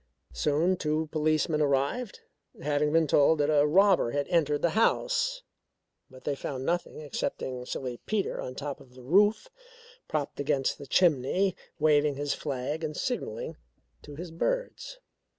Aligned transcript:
Soon 0.33 0.77
two 0.77 1.05
policemen 1.11 1.61
arrived, 1.61 2.21
having 2.59 2.91
been 2.91 3.05
told 3.05 3.37
that 3.39 3.51
a 3.51 3.67
robber 3.67 4.09
had 4.09 4.27
entered 4.29 4.63
the 4.63 4.71
house, 4.71 5.43
but 6.09 6.23
they 6.23 6.33
found 6.33 6.65
nothing 6.65 6.99
excepting 6.99 7.67
Silly 7.67 7.97
Peter 8.07 8.41
on 8.41 8.55
top 8.55 8.81
of 8.81 8.95
the 8.95 9.03
roof, 9.03 9.47
propped 10.07 10.39
against 10.39 10.79
the 10.79 10.87
chimney, 10.87 11.55
waving 11.77 12.15
his 12.15 12.33
flag 12.33 12.83
and 12.83 12.97
signalling 12.97 13.57
to 14.01 14.15
his 14.15 14.31
birds. 14.31 14.97